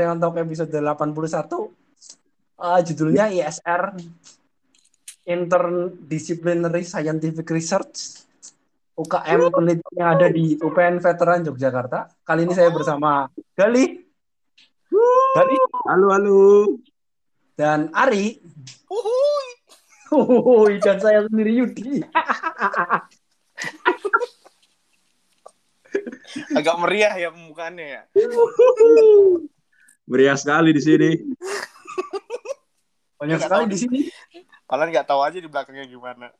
[0.00, 1.12] yang untuk episode 81
[2.60, 3.96] uh, judulnya ISR
[5.28, 8.24] Interdisciplinary Scientific Research
[9.00, 12.12] UKM penelitian yang ada di UPN Veteran Yogyakarta.
[12.20, 14.04] Kali ini saya bersama Gali.
[15.32, 15.56] Gali.
[15.88, 16.40] Halo, halo.
[17.56, 18.44] Dan Ari.
[20.10, 20.82] Uhuy.
[20.82, 22.02] dan saya sendiri Yudi.
[26.58, 28.02] Agak meriah ya pembukaannya ya.
[30.10, 31.10] Meriah sekali di sini.
[33.22, 34.00] Banyak sekali di sini.
[34.66, 36.26] Kalian nggak tahu aja di belakangnya gimana.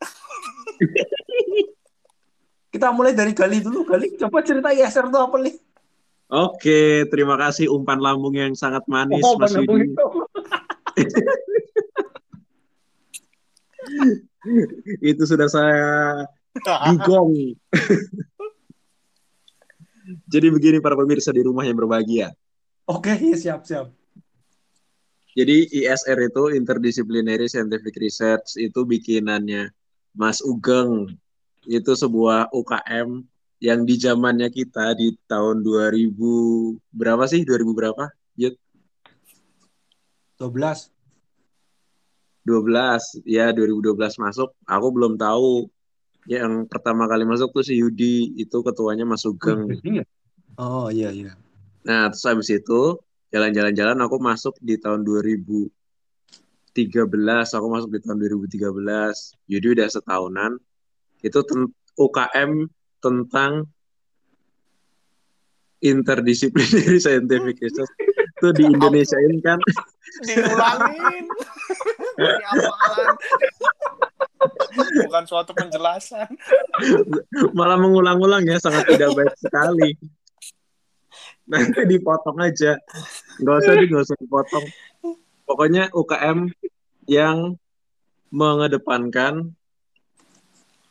[2.74, 3.86] Kita mulai dari Gali dulu.
[3.86, 5.54] Gali, coba cerita ISR itu apa nih?
[6.30, 9.90] Oke, terima kasih umpan lambung yang sangat manis, Oh, Mas Yudi.
[15.02, 16.22] Itu sudah saya
[16.86, 17.34] dugong.
[20.30, 22.30] Jadi begini para pemirsa di rumah yang berbahagia.
[22.90, 23.86] Oke, iya, siap siap.
[25.38, 29.70] Jadi ISR itu Interdisciplinary Scientific Research itu bikinannya
[30.18, 31.06] Mas Ugeng.
[31.70, 33.22] Itu sebuah UKM
[33.62, 37.46] yang di zamannya kita di tahun 2000 berapa sih?
[37.46, 38.10] 2000 berapa?
[38.34, 38.58] Yud?
[40.42, 40.90] 12.
[42.42, 45.68] 12 ya 2012 masuk aku belum tahu
[46.24, 49.68] yang pertama kali masuk tuh si Yudi itu ketuanya Mas Sugeng
[50.60, 51.32] Oh iya iya.
[51.80, 53.00] Nah terus habis itu
[53.30, 55.70] jalan-jalan-jalan aku masuk di tahun 2013
[57.56, 58.70] aku masuk di tahun 2013
[59.46, 60.58] Yudi udah setahunan.
[61.20, 62.64] Itu ten- UKM
[63.04, 63.68] tentang
[65.80, 67.92] interdisciplinary scientific research.
[68.40, 69.60] Itu di Indonesia ini kan?
[70.26, 71.24] Diulangin.
[72.18, 73.14] Ini apaan?
[75.06, 76.28] Bukan suatu penjelasan.
[77.52, 79.92] malah mengulang-ulang ya sangat tidak baik sekali
[81.50, 82.78] nanti dipotong aja.
[83.38, 84.64] Nggak usah di nggak usah dipotong.
[85.44, 86.46] Pokoknya UKM
[87.10, 87.58] yang
[88.30, 89.50] mengedepankan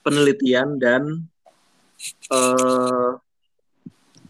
[0.03, 1.23] penelitian dan
[2.27, 3.09] eh,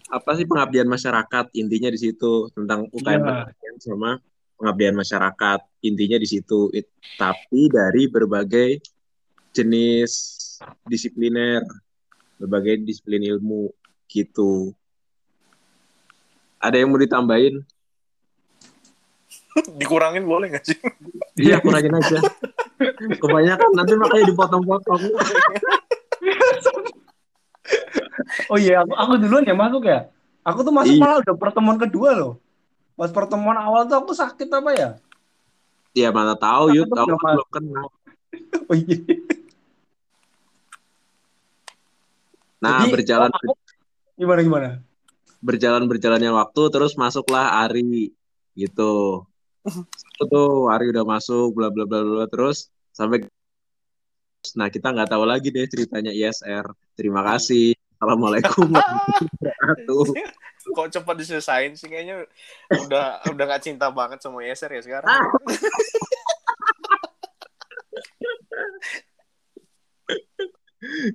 [0.09, 2.49] apa sih pengabdian masyarakat intinya di situ.
[2.53, 3.25] Tentang UKM Iya.
[3.25, 4.11] penelitian sama
[4.57, 6.69] pengabdian masyarakat intinya di situ.
[6.73, 8.79] It- tapi dari berbagai
[9.49, 10.11] jenis
[10.85, 11.65] disipliner
[12.37, 13.67] berbagai disiplin ilmu
[14.07, 14.71] gitu
[16.59, 17.63] ada yang mau ditambahin
[19.79, 20.77] Dikurangin boleh nggak sih?
[21.35, 22.19] iya kurangin aja
[23.15, 25.01] kebanyakan nanti makanya dipotong-potong
[28.45, 30.09] Oh iya, aku, aku duluan ya masuk ya.
[30.41, 31.01] Aku tuh masuk Iya.
[31.01, 32.33] malah udah pertemuan kedua loh.
[32.95, 34.89] Pas pertemuan awal tuh aku sakit apa ya?
[35.91, 37.87] ya mana tahu yuk tahu belum kan belum kenal
[38.69, 38.97] Oh iya.
[42.59, 43.57] nah Jadi, berjalan aku-
[44.15, 44.69] gimana gimana?
[45.39, 48.11] Berjalan berjalannya waktu terus masuklah Ari
[48.55, 49.23] gitu.
[49.65, 53.23] Satu tuh Ari udah masuk bla bla bla bla terus sampai
[54.55, 57.75] nah kita nggak tahu lagi deh ceritanya ISR terima kasih.
[57.99, 58.71] Assalamualaikum.
[60.69, 62.23] Kok cepat diselesain sih kayaknya?
[62.87, 65.11] Udah udah nggak cinta banget sama Yeser ya sekarang.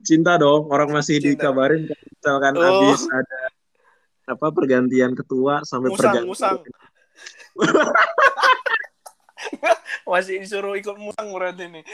[0.05, 0.69] cinta dong.
[0.71, 1.49] Orang masih Cinta.
[1.49, 2.63] dikabarin kalau misalkan Oh.
[2.63, 3.41] habis ada
[4.25, 6.59] apa pergantian ketua sampai Musang, pergantian musang.
[10.09, 11.85] Masih disuruh ikut musang berarti nih.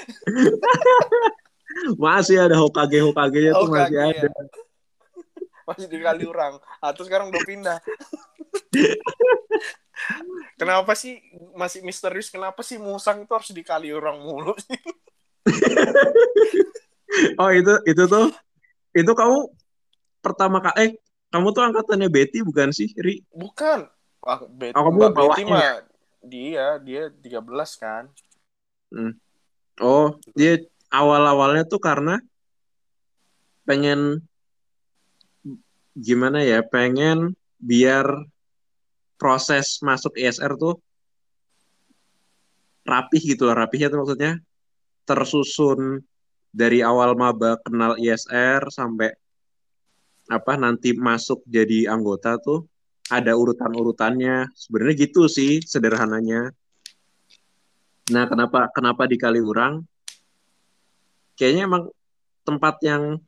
[2.03, 4.31] masih ada Hokage Hokage nya tuh masih ada ya.
[5.67, 6.59] Masih dikali orang.
[6.83, 7.79] Atau sekarang udah pindah.
[10.61, 11.23] Kenapa sih
[11.55, 12.33] masih misterius?
[12.33, 14.81] Kenapa sih musang itu harus dikali orang mulu sih?
[17.41, 18.31] oh itu itu tuh
[18.95, 19.39] itu kamu
[20.21, 20.91] pertama kali eh
[21.31, 23.87] kamu tuh angkatannya Betty bukan sih Ri Bukan.
[24.21, 25.81] Wah, Bet Oh, kamu Mbak Betty mah
[26.21, 27.41] dia dia 13
[27.81, 28.05] kan.
[29.81, 30.61] oh dia
[30.93, 32.19] awal awalnya tuh karena
[33.65, 34.21] pengen
[35.95, 38.05] gimana ya pengen biar
[39.15, 40.83] proses masuk ISR tuh
[42.83, 44.33] rapih gitu loh rapihnya tuh maksudnya
[45.07, 46.03] tersusun
[46.51, 49.15] dari awal maba kenal ISR sampai
[50.31, 52.71] apa nanti masuk jadi anggota tuh
[53.11, 56.55] ada urutan-urutannya sebenarnya gitu sih sederhananya
[58.11, 59.83] nah kenapa kenapa di Kaliurang
[61.35, 61.91] kayaknya emang
[62.47, 63.19] tempat yang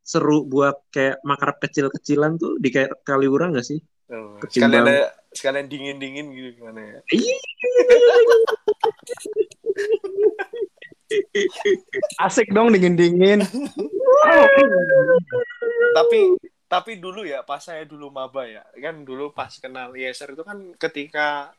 [0.00, 3.80] seru buat kayak makrab kecil-kecilan tuh di kayak Kaliurang gak sih
[4.10, 4.98] Oh, Ketimbang- sekalian ada
[5.30, 6.98] sekalian dingin-dingin gitu gimana ya?
[12.18, 13.46] Asik dong dingin-dingin.
[15.96, 16.20] Tapi
[16.70, 20.70] tapi dulu ya pas saya dulu maba ya kan dulu pas kenal ISR itu kan
[20.78, 21.50] ketika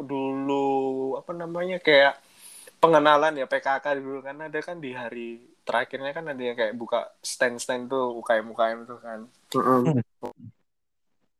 [0.00, 2.16] dulu apa namanya kayak
[2.80, 7.12] pengenalan ya PKK dulu kan ada kan di hari terakhirnya kan ada yang kayak buka
[7.20, 9.28] stand-stand tuh UKM UKM tuh kan.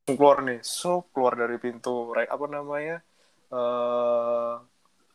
[0.05, 3.01] Keluar nih so keluar dari pintu apa namanya
[3.49, 4.55] eh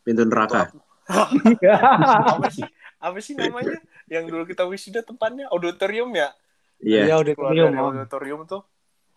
[0.02, 0.74] Pintu neraka.
[2.34, 3.78] apa sih apa sih namanya?
[4.08, 5.46] Yang dulu kita wisuda tempatnya?
[5.52, 6.32] Auditorium ya?
[6.80, 7.20] Iya.
[7.20, 7.76] Iya, dari Om.
[7.76, 8.62] auditorium tuh.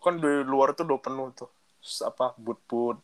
[0.00, 1.50] Kan di luar tuh udah penuh tuh.
[1.80, 3.00] S- apa boot boot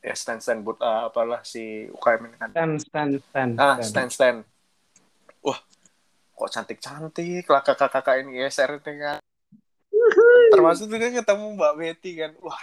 [0.00, 2.50] ya stand stand boot ah, apalah si UKM ini kan.
[2.54, 3.52] Stand, stand, stand.
[3.58, 4.38] ah stand stand.
[5.42, 5.58] Wah
[6.40, 9.18] kok cantik cantik lah kakak kakak ini ISR itu kan.
[10.50, 12.32] Termasuk juga ketemu Mbak Betty kan.
[12.42, 12.60] Wah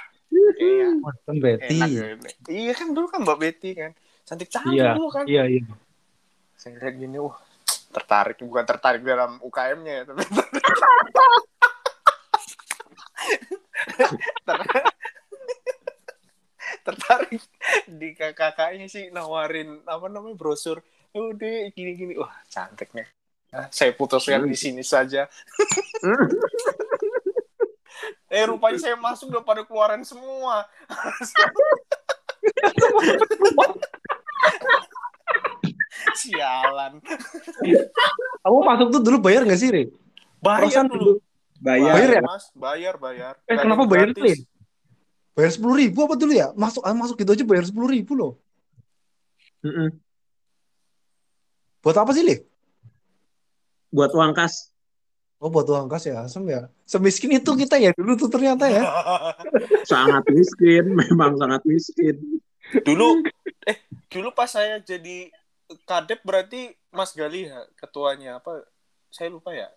[1.04, 1.78] Wah, kan Betty.
[1.78, 2.06] enak ya
[2.52, 3.92] iya kan dulu kan Mbak Betty kan.
[4.28, 5.26] Cantik cantik Iya, dulu kan.
[5.30, 5.64] iya, iya.
[6.58, 7.38] saya lihat gini wah
[7.92, 10.24] tertarik bukan tertarik dalam UKM-nya ya tapi
[14.48, 14.68] Ter-
[16.88, 17.42] tertarik
[17.88, 20.80] di kakaknya sih nawarin apa namanya brosur.
[21.12, 23.08] Udah gini gini wah cantik nih.
[23.56, 25.28] Ah, saya putuskan di sini saja.
[28.28, 30.68] Eh rupanya saya masuk udah pada keluaran semua
[36.16, 37.00] sialan
[38.42, 39.84] Kamu masuk tuh dulu bayar nggak sih, Re?
[40.38, 41.12] bayar Perasaan dulu
[41.58, 41.94] Bayar.
[41.98, 42.22] Bayar ya?
[42.22, 44.18] mas bayar bayar Eh, Nggak kenapa bayar gratis.
[44.18, 44.38] tuh ya?
[45.34, 46.48] Bayar sepuluh ribu apa dulu ya?
[46.54, 48.34] Masuk ah, masuk gitu aja bayar sepuluh ribu loh.
[49.66, 49.90] Heeh.
[51.82, 52.46] Buat apa sih, Le?
[53.90, 54.70] Buat uang kas.
[55.38, 56.70] Oh, buat uang kas ya, asem ya.
[56.84, 58.82] Semiskin itu kita ya dulu tuh ternyata ya.
[59.90, 62.18] Sangat miskin, memang sangat miskin.
[62.86, 63.24] dulu
[63.64, 63.78] eh
[64.12, 65.32] dulu pas saya jadi
[65.84, 68.64] kadep berarti Mas Gali ya ketuanya apa
[69.10, 69.68] saya lupa ya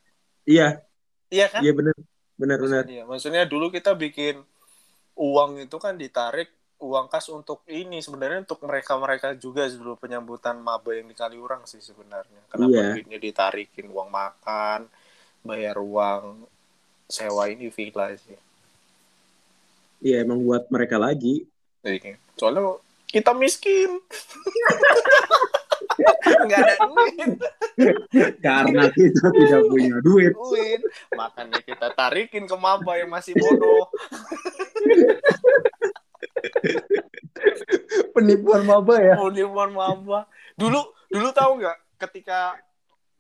[0.44, 0.82] Iya,
[1.28, 1.94] iya kan iya benar.
[2.40, 2.82] Benar benar.
[2.82, 4.40] maksudnya, maksudnya dulu kita bikin
[5.14, 6.48] uang itu kan ditarik
[6.80, 11.68] uang kas untuk ini sebenarnya untuk mereka mereka juga dulu penyambutan maba yang di Kaliurang
[11.68, 12.96] sih sebenarnya kenapa Iya.
[12.96, 14.88] duitnya ditarikin uang makan
[15.44, 16.48] bayar uang
[17.04, 18.38] sewa ini villa sih
[20.00, 21.44] Iya, emang buat mereka lagi.
[21.84, 24.00] Jadi, soalnya kita miskin
[26.46, 27.30] nggak ada duit.
[28.40, 30.32] Karena kita tidak punya duit.
[30.34, 30.80] duit.
[31.14, 33.88] Makanya kita tarikin ke maba yang masih bodoh.
[38.14, 39.14] Penipuan maba ya.
[39.16, 42.58] penipuan maba dulu dulu tahu nggak ketika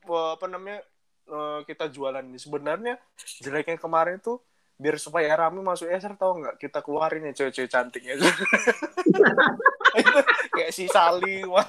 [0.04, 0.80] eh, apa namanya
[1.28, 2.38] eh, kita jualan ini?
[2.38, 2.94] Sebenarnya
[3.40, 4.40] jeleknya kemarin tuh
[4.80, 6.56] biar supaya rame masuk eser tahu nggak?
[6.56, 8.16] Kita keluarin ya cewek-cewek cantiknya.
[10.00, 10.20] Itu
[10.56, 11.68] kayak si Sali wah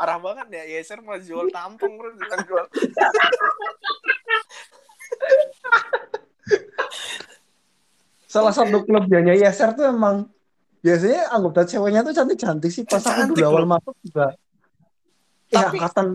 [0.00, 2.64] parah banget ya Yeser mau jual tampung bro bukan jual
[8.24, 10.24] Salah satu kelebihannya ISR tuh emang
[10.80, 12.86] biasanya anggota ceweknya tuh cantik-cantik sih.
[12.86, 14.26] Pas aku Cantik dulu awal masuk juga.
[15.50, 16.06] Eh, Tapi- angkatan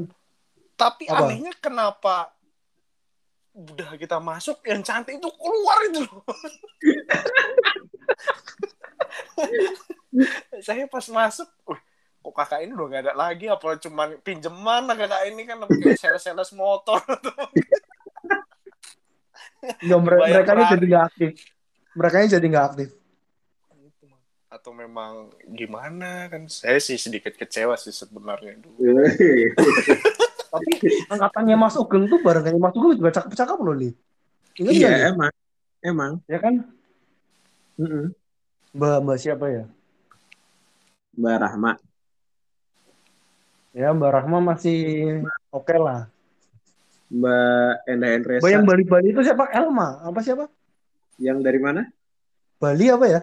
[0.76, 1.32] tapi Apa?
[1.32, 2.36] anehnya kenapa
[3.56, 6.20] udah kita masuk yang cantik itu keluar itu loh.
[10.68, 11.80] saya pas masuk wih,
[12.26, 16.02] kok kakak ini udah gak ada lagi apa cuman pinjeman lah kakak ini kan kayak
[16.02, 16.98] sales-sales motor
[19.66, 20.78] nggak mereka hari.
[20.78, 21.32] jadi nggak aktif.
[21.98, 22.90] Mereka jadi nggak aktif.
[24.46, 28.80] atau memang gimana kan saya sih sedikit kecewa sih sebenarnya dulu
[30.56, 30.72] Tapi
[31.12, 33.92] angkatannya Mas Ugeng tuh bareng kayak Mas Ugeng juga cakep-cakep loh, Li.
[34.56, 34.96] Ingat nggak, Li?
[34.96, 35.34] Iya, emang.
[35.84, 36.12] Emang.
[36.32, 36.54] Ya kan?
[37.76, 38.16] Mm-mm.
[38.72, 39.64] Mbak, Mbak siapa ya?
[41.20, 41.72] Mbak Rahma.
[43.76, 44.80] Ya, Mbak Rahma masih
[45.52, 46.08] oke lah.
[47.12, 48.40] Mbak Enda Endresa.
[48.40, 49.52] Mbak yang Bali-Bali itu siapa?
[49.52, 50.00] Elma.
[50.00, 50.48] Apa siapa?
[51.20, 51.82] Yang dari mana?
[52.56, 53.22] Bali apa ya?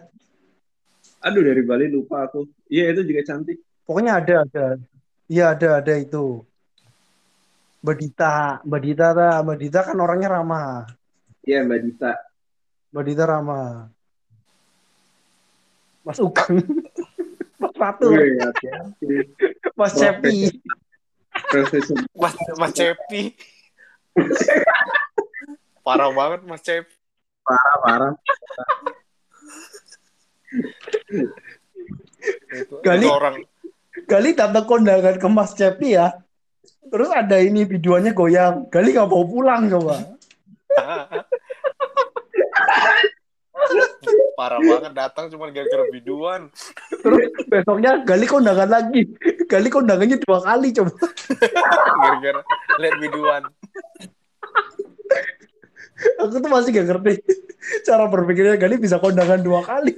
[1.24, 2.44] Aduh, dari Bali lupa aku.
[2.68, 3.64] Iya, itu juga cantik.
[3.88, 4.66] Pokoknya ada, ada.
[5.24, 6.44] Iya, ada, ada itu.
[7.80, 8.60] Mbak Dita.
[8.60, 9.28] Mbak Dita, ta.
[9.40, 10.84] Mbak Dita kan orangnya ramah.
[11.48, 12.12] Iya, Mbak Dita.
[12.92, 13.88] Mbak Dita ramah.
[16.04, 16.60] Mas Ugeng.
[17.62, 18.12] Mas Ratu.
[18.12, 19.32] Wih, hati-hati.
[19.82, 20.62] Mas Cepi.
[21.50, 21.98] Profesor.
[22.14, 23.34] mas mas Cepi
[25.82, 26.94] parah banget mas Cepi
[27.82, 28.14] Parah.
[32.54, 33.10] itu, Gali.
[33.10, 33.42] orang
[34.06, 36.16] Gali datang kondangan ke Mas Cepi ya.
[36.88, 38.64] Terus ada ini videonya goyang.
[38.72, 40.16] Gali nggak mau pulang coba.
[44.38, 46.48] parah banget datang cuma gara-gara biduan
[47.02, 49.02] Terus besoknya Gali kondangan lagi.
[49.50, 50.92] Gali kondangannya dua kali coba.
[52.02, 52.40] gara-gara
[52.80, 53.42] lihat biduan
[56.18, 57.14] Aku tuh masih gak ngerti
[57.86, 59.94] cara berpikirnya Gali bisa kondangan dua kali.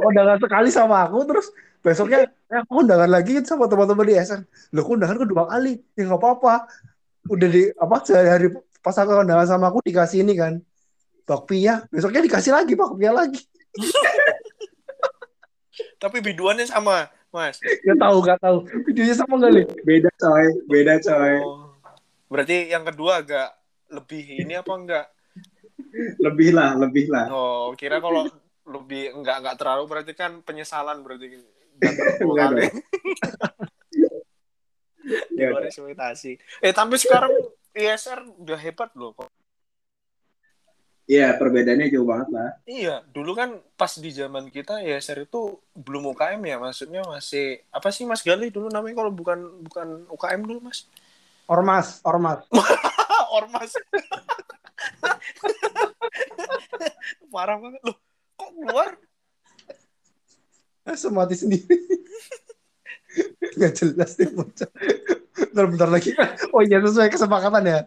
[0.00, 1.52] kondangan sekali sama aku terus
[1.84, 4.42] besoknya eh, aku kondangan lagi sama teman-teman di SN.
[4.76, 5.80] Loh kondangan kedua kali.
[5.96, 6.68] Ya nggak apa-apa.
[7.28, 8.48] Udah di apa sehari
[8.80, 10.60] pas aku kondangan sama aku dikasih ini kan.
[11.28, 13.38] Bakpia, besoknya dikasih lagi bakpia lagi.
[16.00, 17.60] Tapi biduannya sama, Mas.
[17.60, 18.64] Gak tahu, gak tahu.
[18.88, 19.62] Videonya sama kali.
[19.84, 21.34] Beda coy, beda coy.
[21.44, 21.70] Oh.
[22.30, 23.48] Berarti yang kedua agak
[23.90, 25.06] lebih ini apa enggak?
[26.22, 27.26] Lebih lah, lebih lah.
[27.30, 28.26] Oh, kira kalau
[28.70, 31.42] lebih enggak enggak terlalu berarti kan penyesalan berarti
[32.22, 32.66] Enggak kali.
[35.34, 36.38] Di Ya, luar ekspektasi.
[36.62, 37.32] Eh tapi sekarang
[37.74, 39.30] ISR udah hebat loh kok.
[41.10, 42.54] Iya, perbedaannya jauh banget lah.
[42.70, 47.90] Iya, dulu kan pas di zaman kita ISR itu belum UKM ya, maksudnya masih apa
[47.90, 50.86] sih Mas Gali dulu namanya kalau bukan bukan UKM dulu Mas?
[51.50, 52.46] Ormas, ormas.
[53.42, 53.74] Ormas.
[57.34, 57.98] Parah banget loh.
[58.38, 58.94] Kok keluar?
[60.86, 61.74] Eh, semati sendiri.
[63.58, 64.70] Gak jelas nih bocah.
[65.50, 66.14] Bentar, bentar lagi.
[66.54, 67.78] Oh iya sesuai kesepakatan ya.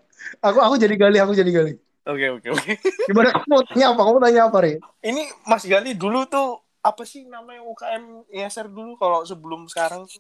[0.44, 1.74] Aku aku jadi gali, aku jadi gali.
[2.04, 2.72] Oke oke oke.
[3.08, 4.02] Gimana kamu tanya apa?
[4.04, 4.74] Kamu tanya apa, Ri?
[5.00, 10.20] Ini Mas Gali dulu tuh apa sih namanya UKM ISR dulu kalau sebelum sekarang tuh?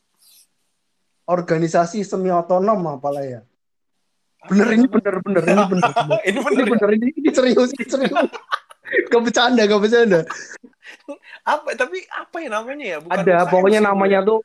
[1.27, 3.41] Organisasi semi otonom apalah ya.
[4.47, 5.91] Bener ini bener bener ini bener.
[5.99, 6.19] bener.
[6.23, 6.63] ini Ini bener.
[6.63, 6.71] ya?
[6.71, 8.15] bener ini, ini serius ini serius.
[9.11, 10.19] Gak bercanda, gak bercanda.
[11.47, 12.97] Apa tapi apa ya namanya ya?
[12.99, 14.39] Bukan Ada pokoknya namanya tuh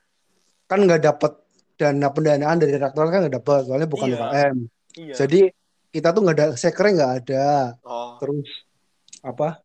[0.71, 1.33] kan nggak dapet
[1.79, 4.19] dana pendanaan dari rektorat kan nggak dapet soalnya bukan Iya.
[4.19, 4.57] UKM.
[4.99, 5.15] Iya.
[5.15, 5.41] Jadi
[5.89, 7.47] kita tuh nggak ada sekernya nggak ada.
[7.87, 8.19] Oh.
[8.21, 8.49] terus
[9.23, 9.63] apa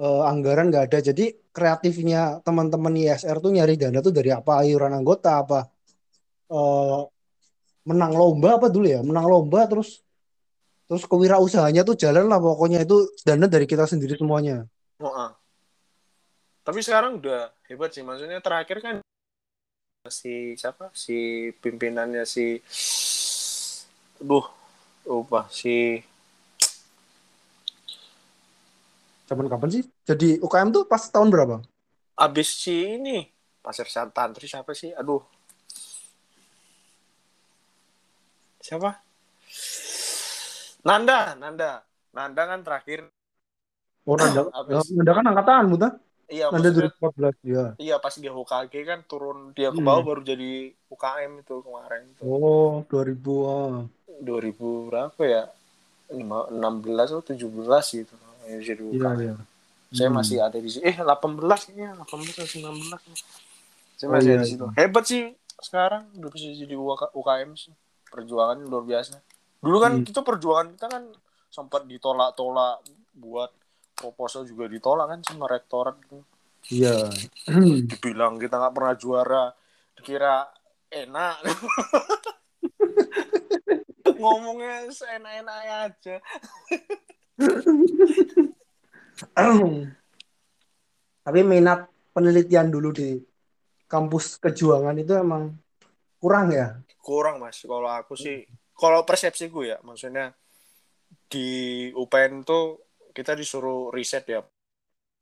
[0.00, 4.90] eh, anggaran nggak ada jadi kreatifnya teman-teman ISR tuh nyari dana tuh dari apa iuran
[4.96, 5.60] anggota apa
[6.50, 7.00] eh,
[7.84, 10.00] menang lomba apa dulu ya menang lomba terus
[10.88, 14.64] terus kewirausahanya tuh jalan lah pokoknya itu dana dari kita sendiri semuanya
[15.02, 15.34] Oh, ah.
[16.64, 18.00] Tapi sekarang udah hebat sih.
[18.00, 18.94] Maksudnya terakhir kan
[20.12, 20.92] si siapa?
[20.92, 22.60] Si pimpinannya si
[24.20, 24.46] Duh,
[25.08, 26.00] lupa si
[29.24, 31.56] Zaman kapan sih jadi UKM tuh pas tahun berapa
[32.20, 33.34] abis si ini
[33.64, 34.92] Pasir Santantri siapa sih?
[34.92, 35.24] Aduh.
[38.60, 39.00] Siapa?
[40.84, 41.80] Nanda, Nanda.
[42.12, 43.08] Nanda kan terakhir.
[44.04, 44.92] oh Nanda Habis.
[44.92, 45.88] Nanda kan angkatan muta
[46.26, 49.84] Iya, Nanda maksudnya 2014 ya Iya pas dia HKG kan turun dia ke Hmm.
[49.84, 50.50] bawah baru jadi
[50.86, 52.20] UKM itu kemarin itu.
[52.22, 53.84] oh 2000 ah.
[54.18, 55.42] 2000 berapa ya?
[56.08, 57.44] Lima- 16 atau 17
[57.94, 58.14] gitu.
[58.44, 59.18] Ya, jadi iya UKM.
[59.20, 59.34] iya
[59.90, 60.16] Saya Hmm.
[60.16, 60.82] masih ada di sini.
[60.84, 62.98] Eh 18 kayaknya 18 atau 19.
[63.94, 64.66] Saya Oh, masih iya, ada di situ.
[64.74, 65.22] Hebat sih
[65.56, 67.72] sekarang udah bisa jadi UK UKM sih.
[68.06, 69.18] Perjuangan luar biasa.
[69.58, 70.04] Dulu kan Hmm.
[70.04, 71.04] kita perjuangan kita kan
[71.48, 72.82] sempat ditolak-tolak
[73.14, 73.50] buat
[73.94, 76.20] proposal juga ditolak kan sama rektorat gitu.
[76.70, 77.08] iya
[77.90, 79.44] dibilang kita nggak pernah juara
[79.94, 80.50] dikira
[80.90, 81.36] enak
[84.20, 85.58] ngomongnya seenak-enak
[85.90, 86.16] aja
[91.24, 93.16] Tapi minat penelitian dulu di
[93.88, 95.56] kampus kejuangan itu emang
[96.20, 96.76] kurang ya.
[97.04, 100.32] kurang mas kalau aku sih kalau persepsi gue ya maksudnya
[101.28, 102.80] di UPN tuh
[103.14, 104.40] kita disuruh riset ya.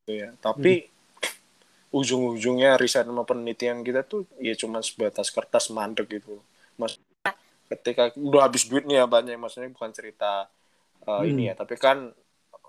[0.02, 0.28] Gitu ya.
[0.40, 0.88] Tapi
[1.92, 6.40] ujung-ujungnya riset sama penelitian kita tuh ya cuma sebatas kertas mandek gitu.
[6.80, 6.96] Mas
[7.68, 10.48] ketika udah habis duit nih ya banyak maksudnya bukan cerita
[11.04, 11.28] uh, Hmm.
[11.28, 12.12] ini ya tapi kan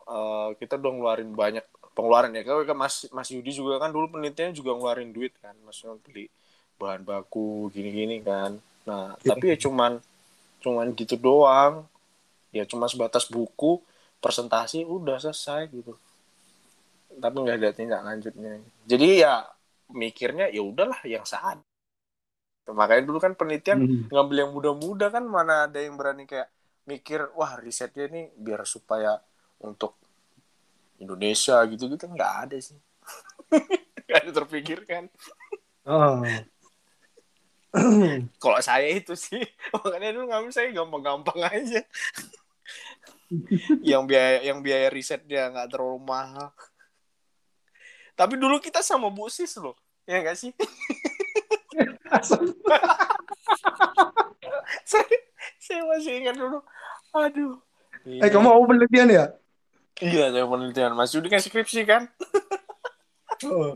[0.08, 1.64] uh, kita udah ngeluarin banyak
[1.96, 2.44] pengeluaran ya.
[2.44, 5.56] Kalau Mas Mas Yudi juga kan dulu penelitiannya juga ngeluarin duit kan.
[5.64, 6.28] Maksudnya beli
[6.76, 8.60] bahan baku gini-gini kan.
[8.84, 9.40] Nah Iya.
[9.40, 10.04] tapi ya cuman
[10.60, 11.88] cuman gitu doang.
[12.52, 13.80] Ya cuma sebatas buku
[14.24, 16.00] presentasi udah selesai gitu.
[17.14, 18.64] Tapi nggak ada tindak lanjutnya.
[18.88, 19.44] Jadi ya
[19.92, 21.60] mikirnya ya udahlah yang saat.
[22.64, 24.08] Makanya dulu kan penelitian Hmm.
[24.08, 26.48] ngambil yang muda-muda kan mana ada yang berani kayak
[26.88, 29.20] mikir wah risetnya nih biar supaya
[29.60, 30.00] untuk
[30.98, 32.08] Indonesia gitu-gitu.
[32.08, 32.80] Nggak ada sih.
[34.08, 35.04] Nggak ada terpikirkan
[35.84, 36.24] Oh.
[38.40, 39.42] kalau saya itu sih
[39.74, 41.82] makanya dulu ngambil saya gampang-gampang aja
[43.82, 46.50] yang biaya yang biaya risetnya nggak terlalu mahal.
[48.14, 50.52] Tapi dulu kita sama Bu Sis loh ya nggak sih?
[54.84, 55.06] Saya,
[55.58, 56.62] saya masih ingat dulu.
[57.18, 57.58] Aduh.
[58.06, 59.26] Eh kamu mau penelitian ya?
[60.02, 60.94] iya saya penelitian.
[60.94, 62.10] Mas Yudi kan skripsi kan?
[63.48, 63.74] Oh.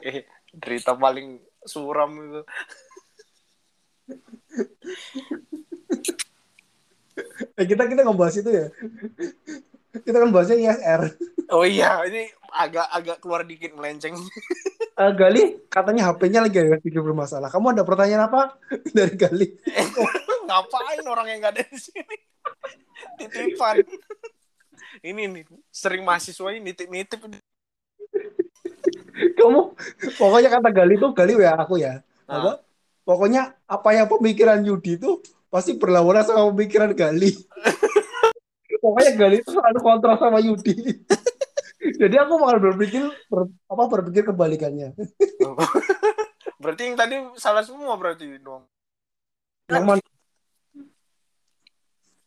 [0.06, 2.42] eh derita paling suram itu
[7.58, 8.66] Eh, kita kita ngebahas itu ya.
[9.90, 11.02] Kita kan bahasnya ISR.
[11.50, 14.14] Oh iya, ini agak-agak keluar dikit melenceng.
[15.00, 17.50] Eh, Gali, katanya HP-nya lagi ada sedikit bermasalah.
[17.50, 18.54] Kamu ada pertanyaan apa
[18.96, 19.48] dari Gali?
[20.46, 22.16] Ngapain orang yang nggak ada di sini?
[23.18, 23.82] Titipan.
[25.00, 27.18] Ini nih, sering mahasiswa ini nitip-nitip.
[29.36, 29.60] Kamu
[30.16, 32.04] pokoknya kata Gali tuh Gali ya aku ya.
[32.28, 32.36] Nah.
[32.38, 32.52] Apa?
[33.02, 35.18] Pokoknya apa yang pemikiran Yudi itu
[35.50, 37.34] pasti berlawanan sama pemikiran Gali.
[38.80, 40.74] pokoknya Gali itu selalu kontra sama Yudi.
[41.80, 44.94] Jadi aku malah berpikir ber- apa berpikir kebalikannya.
[46.62, 48.64] berarti yang tadi salah semua berarti dong.
[49.68, 50.00] Yang mana?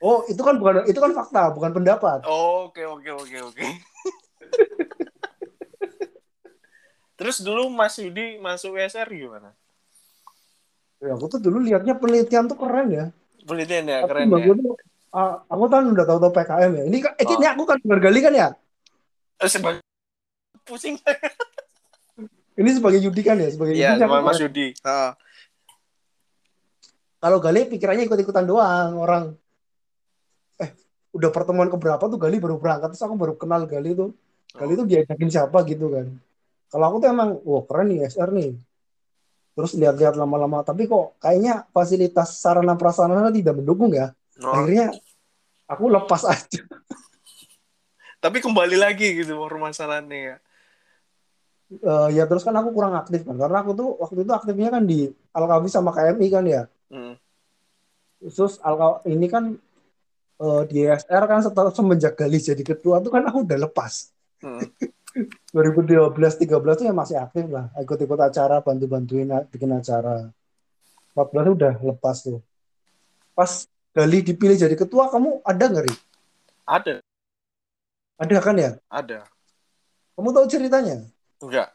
[0.04, 2.28] Oh, itu kan bukan itu kan fakta, bukan pendapat.
[2.28, 3.64] Oke oke oke oke.
[7.18, 9.56] Terus dulu Mas Yudi masuk USR gimana?
[11.04, 13.06] Ya, aku tuh dulu lihatnya penelitian tuh keren ya.
[13.44, 14.56] Penelitian ya Tapi keren ya.
[14.56, 14.74] tuh,
[15.12, 16.84] ah, aku kan udah tahu-tahu PKM ya.
[16.88, 17.36] Ini kan, eh, Oh.
[17.36, 18.48] ini aku kan Gali kan ya.
[19.44, 19.84] Eh, sebagai
[20.64, 20.96] pusing.
[22.54, 24.02] Ini sebagai Yudi kan ya, sebagai Iya, Yudi.
[24.06, 24.38] sama aku Mas.
[24.40, 24.78] Yudi.
[24.78, 25.12] Heeh.
[27.18, 29.24] Kalau Gali pikirannya ikut-ikutan doang orang.
[30.62, 30.70] Eh,
[31.18, 34.14] udah pertemuan keberapa tuh Gali baru berangkat terus aku baru kenal Gali tuh.
[34.54, 36.14] Gali tuh diajakin siapa gitu kan.
[36.70, 38.54] Kalau aku tuh emang, wah keren nih SR nih.
[39.54, 44.10] Terus lihat-lihat lama-lama, tapi kok kayaknya fasilitas sarana prasarana tidak mendukung ya.
[44.42, 44.90] Oh, Akhirnya
[45.70, 46.62] aku lepas aja.
[48.24, 50.36] Tapi kembali lagi gitu permasalahannya ya.
[51.74, 54.84] Eh, ya terus kan aku kurang aktif kan, karena aku tuh waktu itu aktifnya kan
[54.86, 56.64] di Alkafi sama KMI kan ya.
[56.94, 57.18] Hmm.
[58.22, 59.58] Terus Alka ini kan
[60.40, 64.14] eh, di ESR kan setelah semenjak Gali jadi ketua tuh kan aku udah lepas.
[64.42, 64.62] Hmm.
[65.54, 66.10] 2012
[66.42, 70.34] 13 tuh ya masih aktif lah, ikut-ikut acara, bantu-bantuin bikin acara.
[71.14, 72.42] 14 udah lepas tuh.
[73.38, 75.94] Pas Gali dipilih jadi ketua, kamu ada nggak, Ri?
[76.66, 76.98] Ada,
[78.18, 78.72] Ada kan ya?
[78.90, 79.22] ada.
[80.18, 81.06] Kamu tahu ceritanya?
[81.38, 81.70] Enggak.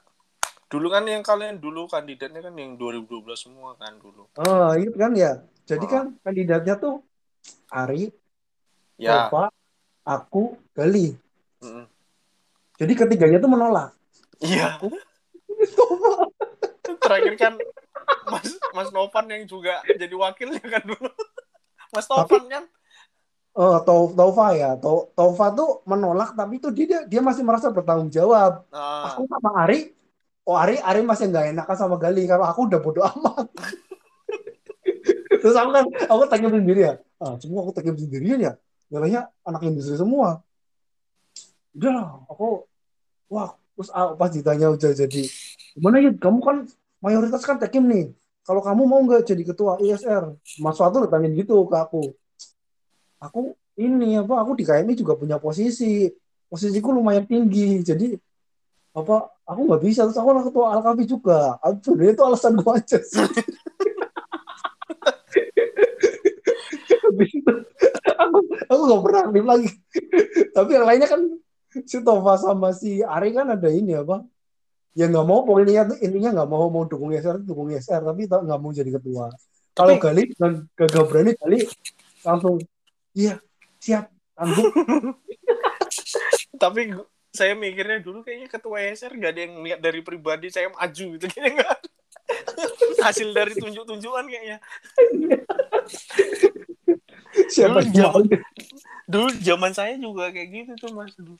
[0.66, 4.26] Dulu kan yang kalian dulu kandidatnya kan yang 2012 semua kan dulu.
[4.34, 5.46] Oh, itu kan ya.
[5.62, 5.90] Jadi Oh.
[5.90, 7.06] kan kandidatnya tuh
[7.70, 8.10] Ari,
[8.98, 9.30] Ya.
[9.30, 9.54] Tova,
[10.02, 11.14] aku, Gali.
[12.78, 13.90] Jadi ketiganya tuh menolak.
[14.38, 14.78] Iya.
[17.02, 17.54] Terakhir kan
[18.30, 21.10] Mas Mas Novan yang juga jadi wakilnya kan dulu.
[21.90, 22.64] Mas Novan kan.
[23.58, 24.78] Oh, Tau- Tova ya.
[24.78, 28.62] Tau- Tova tuh menolak, tapi tuh dia dia masih merasa bertanggung jawab.
[28.70, 29.90] Nah, Aku sama Ari,
[30.46, 33.50] oh Ari Ari masih nggak enakan sama Gali karena aku udah bodo amat.
[35.42, 36.94] Terus aku kan aku tanya sendiri ya.
[37.18, 38.52] Ah, semua aku tanya sendirian ya.
[38.94, 40.38] Nyalanya anak industri semua.
[41.74, 42.67] Udah lah, aku
[43.28, 45.22] wah terus ah, pas ditanya udah jadi
[45.78, 46.56] gimana ya kamu kan
[47.02, 48.10] mayoritas kan tekim nih.
[48.42, 50.32] Kalau kamu mau nggak jadi ketua ISR
[50.64, 52.02] Mas Suatu tanya gitu ke aku.
[53.20, 56.08] Aku ini apa aku di KMI juga punya posisi.
[56.48, 58.16] Posisiku lumayan tinggi jadi
[58.96, 60.08] apa aku nggak bisa.
[60.08, 61.60] Terus aku anak ketua Alkafi juga.
[61.84, 63.20] Sebenarnya itu alasan gua aja sih.
[67.08, 67.52] Habis itu,
[68.16, 68.38] aku
[68.68, 69.70] aku nggak pernah aktif lagi.
[70.56, 71.20] Tapi yang lainnya kan
[71.84, 74.24] si Tova sama si Ari kan ada ini apa
[74.94, 78.58] ya nggak mau pokoknya intinya nggak mau mau dukung ISR dukung ISR tapi tak- nggak
[78.58, 79.30] mau jadi ketua
[79.70, 81.62] kalau Gali dan gak berani Gali
[82.26, 82.58] langsung
[83.14, 83.38] iya
[83.78, 84.74] siap sanggup
[86.62, 86.98] tapi
[87.30, 91.26] saya mikirnya dulu kayaknya ketua SR gak ada yang lihat dari pribadi saya maju gitu
[91.30, 91.78] kayaknya enggak.
[92.98, 94.58] Hasil dari tunjuk-tunjukan kayaknya.
[97.48, 98.28] siapa Dulu zaman-
[99.08, 101.14] Dulu zaman saya juga kayak gitu tuh Mas.
[101.14, 101.38] Dulu.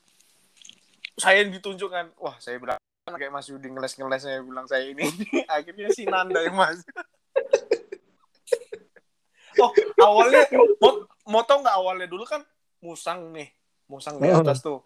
[1.19, 2.79] Saya yang ditunjukkan, wah saya bilang
[3.09, 5.05] kayak Mas Yudi ngeles-ngeles saya bilang saya ini.
[5.51, 6.81] Akhirnya si Nanda yang Mas.
[9.63, 10.47] oh, awalnya
[10.79, 10.93] mau,
[11.27, 12.47] mau tau nggak awalnya dulu kan
[12.79, 13.51] musang nih,
[13.91, 14.45] musang di Oh.
[14.45, 14.79] atas tuh.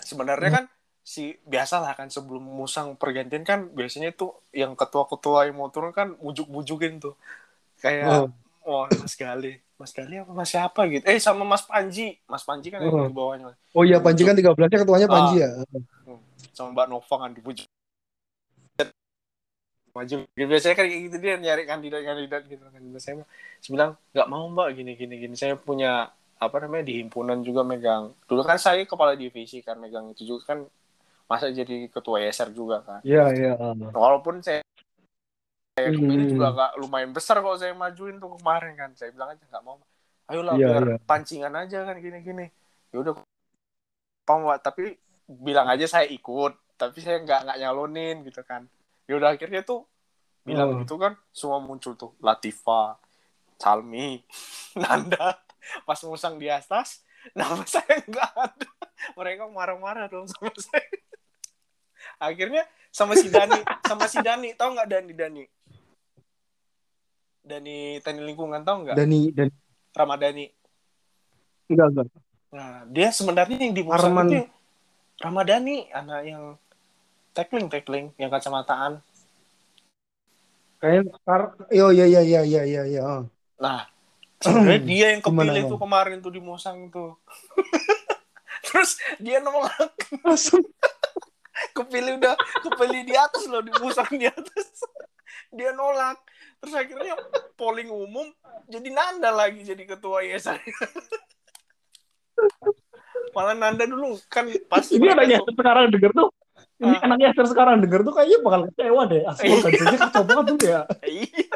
[0.00, 0.64] Sebenarnya kan
[1.02, 6.14] si biasalah kan sebelum musang pergantian kan biasanya tuh yang ketua-ketua yang mau turun kan
[6.22, 7.18] mujuk-mujukin tuh.
[7.82, 8.30] Kayak
[8.62, 8.86] Oh.
[8.86, 9.58] Mas Gali.
[9.82, 11.02] Mas Gali apa Mas siapa gitu?
[11.02, 12.14] Eh, sama Mas Panji.
[12.30, 13.10] Mas Panji kan yang Oh.
[13.10, 13.50] di bawahnya.
[13.74, 15.50] oh iya Panji kan 13 nya ketuanya Panji Ah.
[15.50, 15.50] ya
[16.54, 17.66] Sama Mbak Nova kan dipujuk.
[19.92, 20.24] Maju.
[20.32, 22.80] Biasanya kan gitu dia nyari kandidat-kandidat gitu kan.
[22.96, 23.28] Saya mah
[23.68, 25.34] bilang, nggak mau Mbak gini gini gini.
[25.36, 26.08] Saya punya
[26.40, 28.16] apa namanya di himpunan juga megang.
[28.24, 30.58] Dulu kan saya kepala divisi kan megang itu juga kan
[31.28, 33.00] masa jadi ketua YSR juga kan.
[33.04, 33.52] iya iya
[33.92, 34.61] Walaupun saya
[35.72, 36.32] saya kepilih Hmm.
[36.36, 38.90] juga gak lumayan besar kalau saya majuin tuh kemarin kan.
[38.92, 39.80] Saya bilang aja nggak mau.
[40.28, 40.96] Ayolah Iya, biar iya.
[41.02, 42.46] pancingan aja kan gini-gini.
[42.92, 43.12] Ya udah
[44.22, 44.94] Pak, tapi
[45.26, 48.68] bilang aja saya ikut, tapi saya nggak nggak nyalonin gitu kan.
[49.08, 49.88] Ya udah akhirnya tuh
[50.44, 50.78] bilang Oh.
[50.84, 53.00] gitu kan, semua muncul tuh Latifa,
[53.56, 54.20] Salmi,
[54.80, 55.40] Nanda.
[55.86, 57.06] pas musang di atas
[57.38, 58.66] nama saya nggak ada
[59.14, 60.82] mereka marah-marah dong sama saya
[62.18, 65.44] akhirnya sama si Dani sama si Dani tahu nggak Dani Dani
[67.42, 69.48] Dani teknik lingkungan tahu nggak Dani dan
[69.92, 70.46] Ramadhani
[71.68, 72.06] enggak enggak.
[72.52, 74.26] nah dia sebenarnya yang di musang Arman.
[74.28, 74.48] itu yang
[75.22, 76.42] Ramadhani anak yang
[77.34, 79.02] tackling tackling yang kacamataan
[80.82, 83.02] Kayak kar yo iya iya iya iya iya.
[83.06, 83.22] oh.
[83.62, 83.86] Nah,
[84.42, 87.14] sebenarnya dia yang kepilih tuh kemarin tuh di Musang tuh.
[88.66, 89.94] Terus dia nolak,
[90.26, 90.58] Langsung
[91.78, 92.34] kepilih udah
[92.66, 94.82] kepilih di atas loh di Musang di atas.
[95.52, 96.16] Dia nolak.
[96.58, 97.14] Terus akhirnya
[97.54, 98.26] polling umum
[98.64, 100.56] jadi Nanda lagi jadi ketua ISR.
[103.32, 106.28] Malah Nanda dulu kan pas ini anaknya tuh- sekarang denger tuh.
[106.78, 107.04] Ini Ah.
[107.06, 109.22] anaknya sekarang denger tuh kayaknya bakal kecewa deh.
[109.24, 109.54] Asli Iya.
[109.56, 110.80] organisasinya kacau banget tuh ya.
[111.06, 111.46] Iya,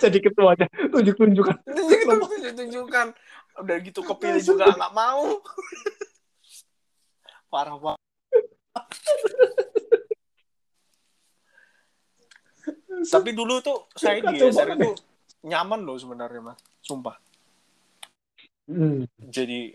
[0.00, 1.56] Jadi ketuanya tunjuk-tunjukkan.
[1.60, 3.06] gitu tunjuk-tunjukkan.
[3.58, 5.40] Udah gitu kepilih juga nggak mau.
[7.48, 8.00] Parah banget.
[13.00, 14.90] Tapi dulu tuh saya di Kacau ISR banget itu
[15.48, 17.16] nyaman loh sebenarnya mas, sumpah.
[18.68, 19.08] Hmm.
[19.16, 19.72] Jadi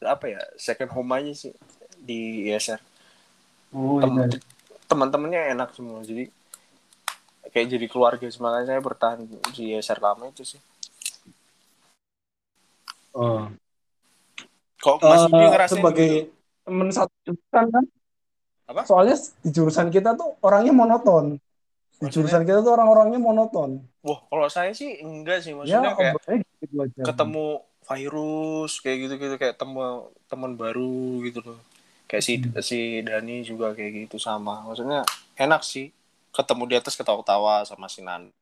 [0.00, 1.52] apa ya second home aja sih
[1.98, 2.78] di ISR.
[3.74, 4.38] Oh, Tem- iya.
[4.86, 6.26] Teman-temannya enak semua, jadi
[7.50, 8.26] kayak jadi keluarga.
[8.26, 9.22] Semangat saya bertahan
[9.54, 10.60] di ISR lama itu sih.
[13.14, 13.50] Oh.
[14.80, 16.32] Kok Mas Yudi Eh, ngerasain sebagai gitu?
[16.64, 17.84] temen satu jurusan kan
[18.64, 18.80] Apa?
[18.86, 21.36] soalnya di jurusan kita tuh orangnya monoton
[22.00, 23.84] di jurusan kita tuh orang-orangnya monoton.
[24.00, 27.02] Wah, kalau saya sih enggak sih, ya maksudnya kayak obrolnya gitu aja.
[27.04, 27.46] ketemu
[27.84, 29.80] virus kayak gitu-gitu kayak temu
[30.24, 31.60] teman baru gitu loh.
[32.06, 32.56] Kayak si Hmm.
[32.58, 34.64] si Dani juga kayak gitu sama.
[34.64, 35.04] Maksudnya
[35.36, 35.92] enak sih
[36.30, 38.32] ketemu di atas ketawa-ketawa sama si Nan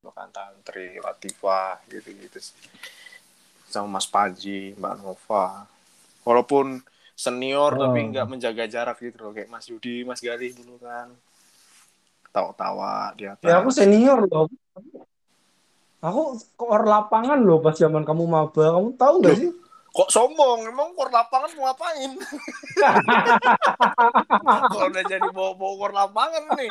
[0.00, 2.56] bukan Tantri Latifah gitu-gitu sih.
[3.66, 5.64] Sama Mas Paji Mbak Nova.
[6.22, 6.80] Walaupun
[7.14, 7.80] senior Oh.
[7.86, 9.32] tapi nggak menjaga jarak gitu loh.
[9.32, 11.08] Kayak Mas Yudi Mas Galih dulu kan
[12.34, 13.46] ketawa-tawa di atas.
[13.46, 14.50] Ya aku senior loh.
[16.02, 18.74] Aku kor lapangan loh pas zaman kamu maba.
[18.74, 19.50] Kamu tahu nggak sih?
[19.94, 20.66] kok sombong?
[20.66, 22.10] Emang kor lapangan mau ngapain?
[24.74, 26.70] Kalau udah jadi bawa bawa kor lapangan nih?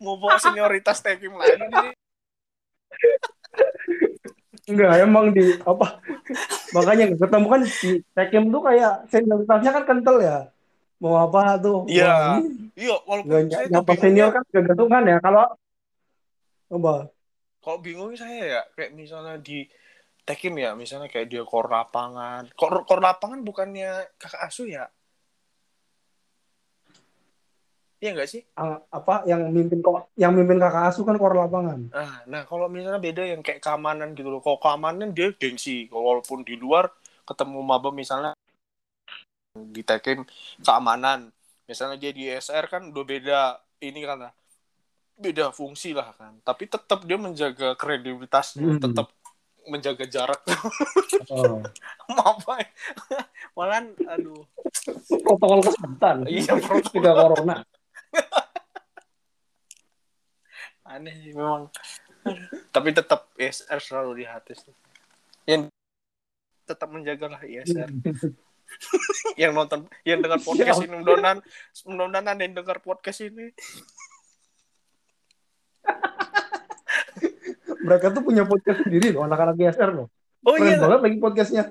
[0.00, 1.92] Mau bawa senioritas tekim lagi nih.
[4.72, 6.00] Enggak emang di apa?
[6.72, 7.70] Makanya ketemu kan di
[8.16, 10.48] Tekem tuh kayak senioritasnya kan kental ya
[11.00, 12.44] mau apa tuh Iya.
[12.76, 15.44] Iya walaupun nggak saya bingungnya senior kan kegantungan ya kalau
[16.70, 16.94] apa
[17.60, 19.66] kalau bingung saya ya kayak misalnya di
[20.24, 24.86] tekim ya misalnya kayak dia kor lapangan kor kor lapangan bukannya kakak asuh ya
[28.00, 28.40] Iya nggak sih?
[28.56, 32.64] ah, apa yang mimpin kok yang mimpin kakak asuh kan kor lapangan Nah, nah kalau
[32.72, 34.40] misalnya beda yang kayak keamanan gitu loh.
[34.40, 35.84] Kalau keamanan dia gengsi.
[35.92, 36.88] Walaupun di luar
[37.28, 38.32] ketemu maba misalnya
[39.54, 40.22] di tekim
[40.62, 41.30] keamanan.
[41.66, 43.40] Misalnya dia di SR kan udah beda
[43.82, 44.30] ini lah.
[45.14, 46.38] Beda fungsi lah kan.
[46.42, 48.82] Tapi tetap dia menjaga kredibilitasnya, Hmm.
[48.82, 49.12] tetap
[49.68, 50.40] menjaga jarak.
[51.30, 51.62] oh.
[53.56, 54.42] Malahan aduh.
[55.22, 56.90] protokol kesehatan Iya, protokol.
[56.90, 57.56] tidak corona
[60.82, 61.70] Aneh sih memang.
[62.74, 64.74] Tapi tetap ISR selalu di hati sih.
[65.46, 65.70] Yang
[66.66, 67.86] tetap menjagalah ISR.
[69.42, 71.38] yang nonton yang dengar podcast ini mudah-mudahan
[71.86, 73.52] mudah-mudahan ada yang dengar podcast ini.
[77.80, 80.08] Mereka tuh punya podcast sendiri loh anak-anak GSR loh.
[80.44, 81.64] Oh keren iya banget lagi podcastnya.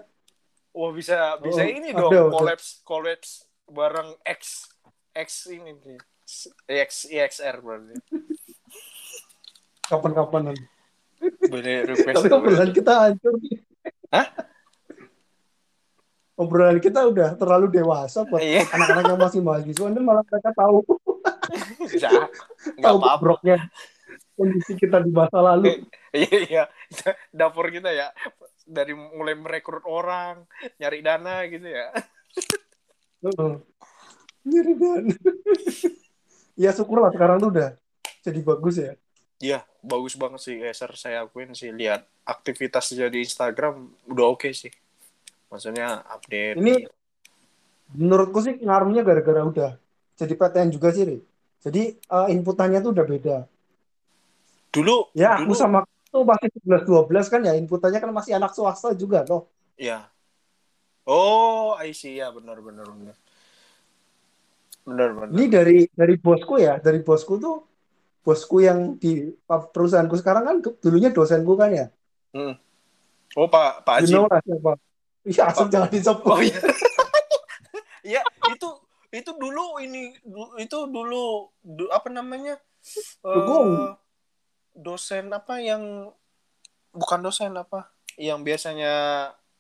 [0.73, 3.29] Wah bisa bisa Oh, ini dong collabs collabs
[3.69, 4.69] bareng X
[5.13, 5.99] X ini nih.
[6.85, 7.95] X IXR berarti.
[9.89, 10.65] Kapan-kapan nanti.
[11.49, 13.35] Boleh request tapi obrolan kita hancur
[14.13, 14.27] Hah?
[16.39, 18.63] Obrolan kita udah terlalu dewasa buat iya.
[18.71, 20.79] anak-anak yang masih mahasiswa ini malah mereka tahu.
[22.79, 23.35] Tahu apa-apa.
[23.35, 23.57] bobroknya
[24.39, 25.83] kondisi kita di masa lalu.
[26.09, 26.63] Iya iya
[27.29, 28.09] dapur kita ya
[28.65, 30.47] dari mulai merekrut orang
[30.79, 31.91] nyari dana gitu ya.
[33.25, 33.53] Heeh.
[34.47, 35.03] Ngeri dan
[36.63, 37.69] ya syukurlah sekarang tuh udah
[38.23, 38.93] jadi bagus ya.
[39.39, 44.71] Iya, bagus banget sih Eser saya akuin sih lihat aktivitasnya di Instagram udah oke sih.
[45.49, 46.55] Maksudnya update.
[46.61, 46.85] ini
[47.97, 49.71] menurutku sih ngaruhnya gara-gara udah
[50.13, 51.17] jadi PTN juga sih Ri.
[51.65, 53.37] jadi eh, inputannya tuh udah beda
[54.69, 55.79] Dulu ya aku dulu, sama
[56.13, 60.05] tuh masih 11 12 kan ya inputannya kan masih anak swasta juga loh ya.
[61.09, 63.17] Oh, I see ya benar benar benar.
[64.85, 65.33] Benar benar.
[65.33, 67.65] Ini dari dari bosku ya, dari bosku tuh
[68.21, 71.85] bosku yang di perusahaanku sekarang kan dulunya dosenku kan ya.
[73.33, 74.13] Oh Pak Pak You Haji.
[74.13, 74.73] know lah siapa?
[75.29, 76.25] Iya, asal Pak- jangan disebut.
[76.27, 76.59] Oh iya.
[77.99, 78.65] Iya, itu
[79.11, 80.15] itu dulu ini
[80.57, 82.57] itu dulu du- apa namanya?
[83.21, 83.93] Dukung.
[84.71, 86.07] dosen apa yang
[86.89, 87.91] bukan dosen apa?
[88.15, 88.93] Yang biasanya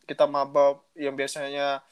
[0.01, 1.83] kita maba yang biasanya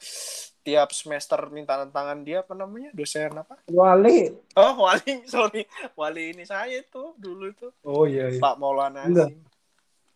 [0.64, 2.90] tiap semester minta tangan dia apa namanya?
[2.90, 3.60] Dosen apa?
[3.68, 4.32] Wali.
[4.56, 5.68] Oh, wali, sorry.
[5.92, 8.32] Wali ini saya itu dulu itu Oh iya.
[8.32, 8.40] iya.
[8.40, 9.04] Pak Maulana.
[9.04, 9.28] Enggak.
[9.30, 9.44] Azim.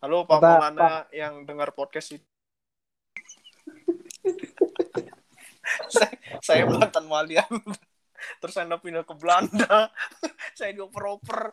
[0.01, 2.25] Halo Pak Kata- Maulana yang dengar podcast itu.
[5.93, 7.37] saya, saya mantan wali.
[8.41, 9.91] Terus Anda pindah ke Belanda.
[10.57, 11.51] saya dioper-oper.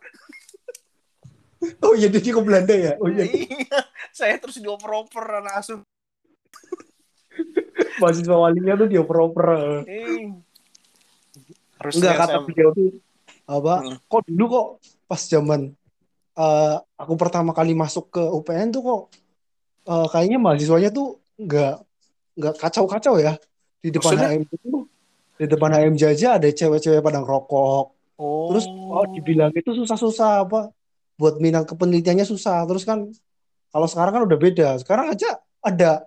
[1.84, 2.96] Oh iya dia ke Belanda ya.
[3.02, 3.26] Oh iya.
[3.26, 3.80] Iya.
[4.14, 5.84] Saya terus dioper-oper anak asuh.
[8.00, 9.48] Mahasiswa walinya tuh dia oper-oper.
[9.84, 10.30] Eh.
[11.80, 12.90] Enggak kata saya- beliau tuh
[13.44, 13.74] apa?
[13.82, 13.96] Hmm.
[14.06, 14.66] Kok dulu kok
[15.10, 15.74] pas zaman
[16.38, 19.02] eh, aku pertama kali masuk ke UPN tuh kok
[19.90, 21.82] eh, kayaknya mahasiswanya tuh enggak
[22.38, 23.36] enggak kacau-kacau ya.
[23.80, 24.28] Di depan Maksudnya?
[24.36, 24.68] HM itu
[25.40, 27.84] di depan HM aja ada cewek-cewek pada ngerokok.
[28.20, 28.52] Oh.
[28.52, 30.68] Terus oh dibilang itu susah-susah apa?
[31.16, 32.68] Buat minat kepenelitiannya susah.
[32.68, 33.08] Terus kan
[33.72, 34.68] kalau sekarang kan udah beda.
[34.84, 36.04] Sekarang aja ada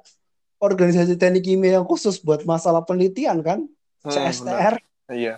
[0.61, 3.67] organisasi teknik kimia yang khusus buat masalah penelitian kan,
[4.03, 4.75] Hmm, CSTR.
[4.75, 4.75] benar.
[5.11, 5.35] Iya.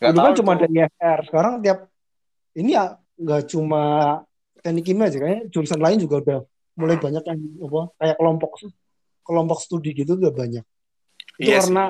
[0.00, 1.18] Nggak Dulu kan cuma ada IFR.
[1.28, 1.78] Sekarang tiap
[2.56, 2.84] ini ya
[3.16, 3.82] nggak cuma
[4.60, 6.38] teknik kimia aja kayaknya jurusan lain juga udah
[6.76, 8.50] mulai banyak yang apa kayak kelompok
[9.24, 10.64] kelompok studi gitu udah banyak.
[11.36, 11.70] Itu Iya sih.
[11.70, 11.84] karena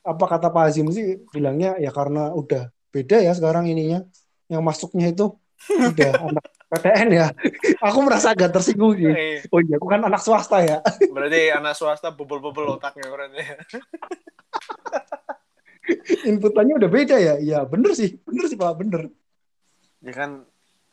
[0.00, 4.00] apa kata Pak Azim sih bilangnya ya karena udah beda ya sekarang ininya
[4.46, 5.36] yang masuknya itu
[5.68, 7.26] udah anak PTN ya.
[7.90, 9.10] Aku merasa agak tersinggung sih.
[9.10, 10.78] Eh, Oh iya, aku kan anak swasta ya.
[11.14, 13.42] berarti anak swasta bobol-bobol otaknya berarti.
[16.24, 17.34] Inputannya udah beda ya.
[17.36, 18.20] Iya, bener sih.
[18.22, 19.10] Bener sih Pak, bener.
[20.00, 20.30] Ya kan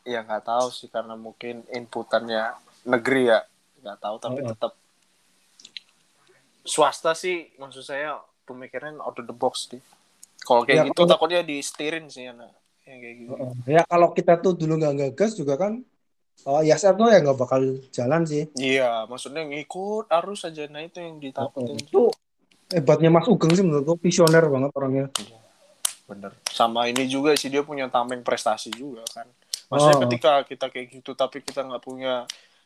[0.02, 3.44] ya nggak tahu sih karena mungkin inputannya negeri ya
[3.78, 4.48] nggak tahu tapi Oh.
[4.50, 4.72] tetap
[6.68, 9.80] swasta sih maksud saya pemikiran out of the box sih.
[10.38, 12.52] Kalau kayak Ya, gitu kalau- takutnya di setirin sih anak
[12.84, 13.32] yang kayak gitu.
[13.66, 15.80] Ya kalau kita tuh dulu nggak gagas juga kan
[16.44, 18.46] oh, ISR tuh ya nggak bakal jalan sih.
[18.54, 20.64] iya maksudnya ngikut arus aja.
[20.66, 21.76] Nah itu yang ditakutin.
[21.76, 22.08] Itu
[22.68, 25.06] hebatnya Mas Ugeng sih menurutku visioner banget orangnya.
[26.04, 26.32] bener.
[26.48, 29.28] Sama ini juga sih dia punya tameng prestasi juga kan.
[29.68, 30.02] Maksudnya Oh.
[30.08, 32.24] ketika kita kayak gitu tapi kita nggak punya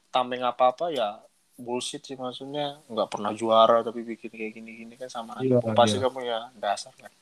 [0.08, 1.18] tameng apa apa ya
[1.62, 5.59] bullshit sih maksudnya nggak pernah juara tapi bikin kayak gini-gini kan sama aja.
[5.59, 6.05] Iya, pasti iya.
[6.05, 7.12] kan punya dasar kan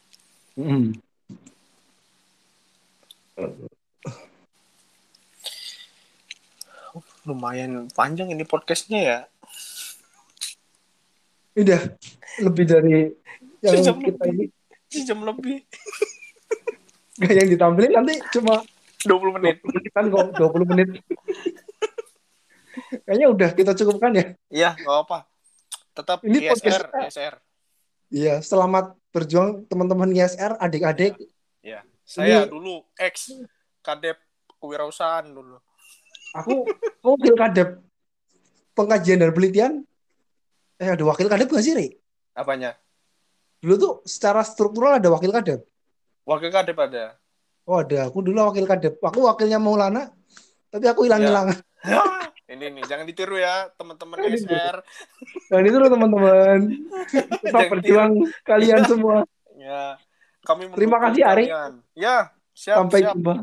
[0.58, 0.92] Mm.
[7.22, 9.18] lumayan panjang ini podcastnya ya
[11.54, 11.80] Udah
[12.40, 12.96] lebih dari
[13.64, 14.32] yang Sejam kita lebih.
[14.32, 14.44] ini
[14.90, 15.62] sejam lebih
[17.20, 18.64] nggak yang ditampilin nanti cuma
[19.06, 20.88] 20 menit 20 menit kan kok 20 menit.
[22.90, 24.26] Kayaknya udah kita cukupkan ya.
[24.48, 25.18] iya nggak apa
[25.92, 27.34] tetap Ini ISR podcast- ISR
[28.10, 31.14] Iya, selamat berjuang teman-teman ISR, adik-adik.
[31.60, 33.30] ya saya Ini- dulu ex
[33.80, 34.18] kadep
[34.56, 35.62] kewirausahaan dulu
[36.32, 37.68] Aku aku wakil kadep
[38.72, 39.72] pengkajian dan penelitian.
[40.76, 41.88] Eh ada wakil kadep nggak sih, Ri?
[42.32, 42.78] apanya
[43.58, 45.60] Dulu tuh secara struktural ada wakil kadep.
[46.22, 47.18] wakil kadep ada
[47.62, 48.98] Oh ada, aku dulu wakil kadep.
[48.98, 50.10] Aku wakilnya Maulana,
[50.68, 51.54] tapi aku hilang-hilang.
[52.50, 55.84] ini nih jangan ditiru ya teman-teman Jangan ditiru.
[55.86, 56.58] Teman-teman.
[57.46, 59.22] Tetap berjuang kalian semua.
[59.54, 59.94] ya
[60.42, 61.44] kami Terima kasih, Ari.
[61.46, 61.72] kalian.
[61.94, 62.16] ya
[62.50, 63.34] siap Sampai siap, jumpa.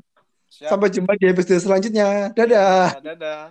[0.52, 0.70] siap.
[0.74, 2.08] Sampai jumpa di episode selanjutnya.
[2.36, 3.00] Dadah.
[3.00, 3.43] Ya, dadah